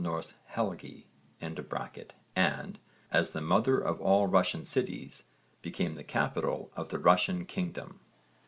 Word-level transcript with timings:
N. 0.03 0.21
Helgi) 0.47 1.05
and, 1.39 2.79
as 3.11 3.29
the 3.33 3.39
mother 3.39 3.77
of 3.77 4.01
all 4.01 4.25
Russian 4.25 4.65
cities, 4.65 5.25
became 5.61 5.93
the 5.93 6.03
capital 6.03 6.71
of 6.75 6.89
the 6.89 6.97
Russian 6.97 7.45
kingdom. 7.45 7.99